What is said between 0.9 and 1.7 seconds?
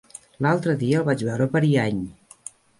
el vaig veure per